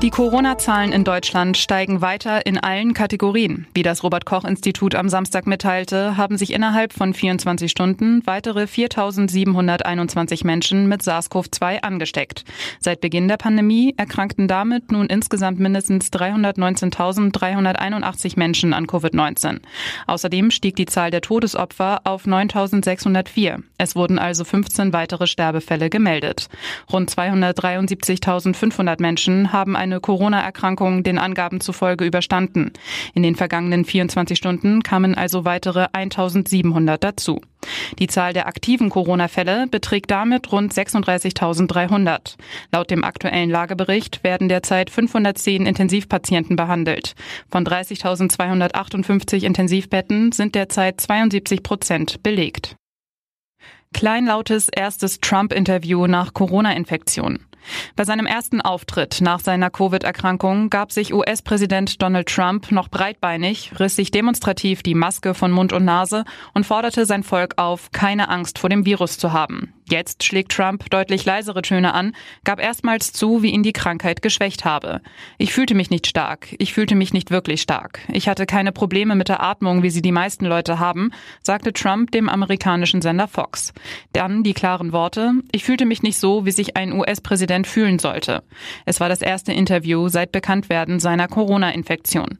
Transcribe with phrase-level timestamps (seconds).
[0.00, 3.66] Die Corona-Zahlen in Deutschland steigen weiter in allen Kategorien.
[3.74, 8.62] Wie das Robert Koch Institut am Samstag mitteilte, haben sich innerhalb von 24 Stunden weitere
[8.62, 12.44] 4.721 Menschen mit SARS-CoV-2 angesteckt.
[12.78, 19.58] Seit Beginn der Pandemie erkrankten damit nun insgesamt mindestens 319.381 Menschen an Covid-19.
[20.06, 23.64] Außerdem stieg die Zahl der Todesopfer auf 9.604.
[23.78, 26.48] Es wurden also 15 weitere Sterbefälle gemeldet.
[26.92, 32.72] Rund 273.500 Menschen haben ein eine Corona-Erkrankung den Angaben zufolge überstanden.
[33.14, 37.40] In den vergangenen 24 Stunden kamen also weitere 1700 dazu.
[37.98, 42.36] Die Zahl der aktiven Corona-Fälle beträgt damit rund 36.300.
[42.72, 47.14] Laut dem aktuellen Lagebericht werden derzeit 510 Intensivpatienten behandelt.
[47.50, 52.76] Von 30.258 Intensivbetten sind derzeit 72 Prozent belegt.
[53.94, 57.40] Kleinlautes erstes Trump-Interview nach Corona-Infektion.
[57.96, 63.96] Bei seinem ersten Auftritt nach seiner Covid-Erkrankung gab sich US-Präsident Donald Trump noch breitbeinig, riss
[63.96, 68.58] sich demonstrativ die Maske von Mund und Nase und forderte sein Volk auf, keine Angst
[68.58, 69.72] vor dem Virus zu haben.
[69.90, 74.66] Jetzt schlägt Trump deutlich leisere Töne an, gab erstmals zu, wie ihn die Krankheit geschwächt
[74.66, 75.00] habe.
[75.38, 78.00] Ich fühlte mich nicht stark, ich fühlte mich nicht wirklich stark.
[78.12, 81.10] Ich hatte keine Probleme mit der Atmung, wie sie die meisten Leute haben,
[81.42, 83.72] sagte Trump dem amerikanischen Sender Fox.
[84.12, 88.42] Dann die klaren Worte, ich fühlte mich nicht so, wie sich ein US-Präsident fühlen sollte.
[88.84, 92.38] Es war das erste Interview seit Bekanntwerden seiner Corona-Infektion.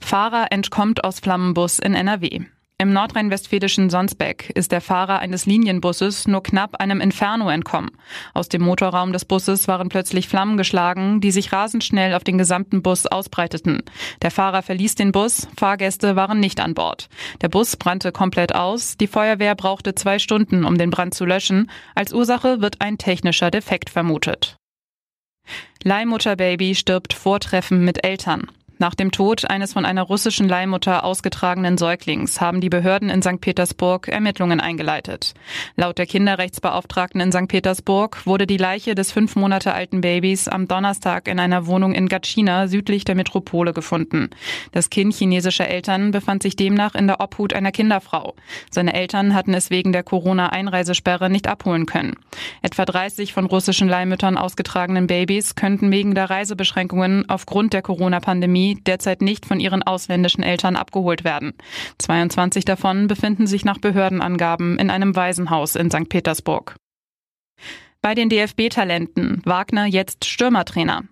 [0.00, 2.40] Fahrer entkommt aus Flammenbus in NRW.
[2.82, 7.92] Im nordrhein-westfälischen Sonsbeck ist der Fahrer eines Linienbusses nur knapp einem Inferno entkommen.
[8.34, 12.38] Aus dem Motorraum des Busses waren plötzlich Flammen geschlagen, die sich rasend schnell auf den
[12.38, 13.84] gesamten Bus ausbreiteten.
[14.20, 17.08] Der Fahrer verließ den Bus, Fahrgäste waren nicht an Bord.
[17.40, 21.70] Der Bus brannte komplett aus, die Feuerwehr brauchte zwei Stunden, um den Brand zu löschen.
[21.94, 24.56] Als Ursache wird ein technischer Defekt vermutet.
[25.84, 28.50] Leihmutterbaby stirbt vor Treffen mit Eltern.
[28.82, 33.40] Nach dem Tod eines von einer russischen Leihmutter ausgetragenen Säuglings haben die Behörden in St.
[33.40, 35.34] Petersburg Ermittlungen eingeleitet.
[35.76, 37.46] Laut der Kinderrechtsbeauftragten in St.
[37.46, 42.08] Petersburg wurde die Leiche des fünf Monate alten Babys am Donnerstag in einer Wohnung in
[42.08, 44.30] Gatschina südlich der Metropole gefunden.
[44.72, 48.34] Das Kind chinesischer Eltern befand sich demnach in der Obhut einer Kinderfrau.
[48.68, 52.16] Seine Eltern hatten es wegen der Corona-Einreisesperre nicht abholen können.
[52.62, 59.22] Etwa 30 von russischen Leihmüttern ausgetragenen Babys könnten wegen der Reisebeschränkungen aufgrund der Corona-Pandemie derzeit
[59.22, 61.54] nicht von ihren ausländischen Eltern abgeholt werden.
[61.98, 66.08] 22 davon befinden sich nach Behördenangaben in einem Waisenhaus in St.
[66.08, 66.76] Petersburg.
[68.00, 71.04] Bei den DFB-Talenten Wagner jetzt Stürmertrainer.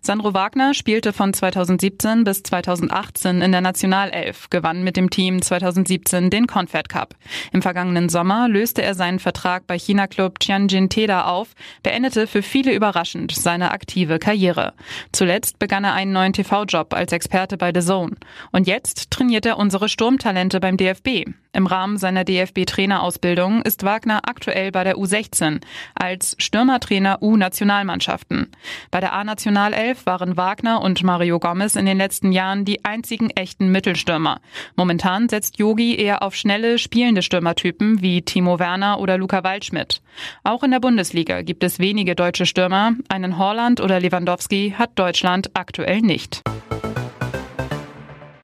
[0.00, 6.30] Sandro Wagner spielte von 2017 bis 2018 in der Nationalelf, gewann mit dem Team 2017
[6.30, 7.14] den Confed Cup.
[7.52, 12.72] Im vergangenen Sommer löste er seinen Vertrag bei China-Club Tianjin Teda auf, beendete für viele
[12.74, 14.74] überraschend seine aktive Karriere.
[15.12, 18.16] Zuletzt begann er einen neuen TV-Job als Experte bei The Zone.
[18.50, 21.26] Und jetzt trainiert er unsere Sturmtalente beim DFB.
[21.54, 25.60] Im Rahmen seiner DFB-Trainerausbildung ist Wagner aktuell bei der U16
[25.94, 28.50] als Stürmertrainer U-Nationalmannschaften.
[28.90, 29.12] Bei der
[29.52, 34.40] A-Nationalelf waren Wagner und Mario Gomez in den letzten Jahren die einzigen echten Mittelstürmer.
[34.76, 40.00] Momentan setzt Yogi eher auf schnelle, spielende Stürmertypen wie Timo Werner oder Luca Waldschmidt.
[40.42, 42.94] Auch in der Bundesliga gibt es wenige deutsche Stürmer.
[43.08, 46.42] Einen Horland oder Lewandowski hat Deutschland aktuell nicht.